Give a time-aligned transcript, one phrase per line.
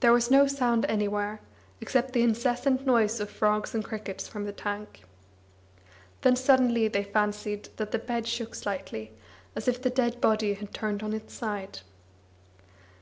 [0.00, 1.38] There was no sound anywhere,
[1.78, 5.02] except the incessant noise of frogs and crickets from the tank.
[6.22, 9.12] Then suddenly they fancied that the bed shook slightly,
[9.54, 11.80] as if the dead body had turned on its side.